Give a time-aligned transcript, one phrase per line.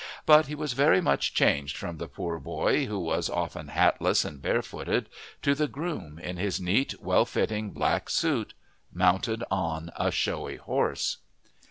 [0.25, 4.41] But he was very much changed from the poor boy, who was often hatless and
[4.41, 5.07] barefooted,
[5.43, 8.55] to the groom in his neat, well fitting black suit,
[8.91, 11.17] mounted on a showy horse.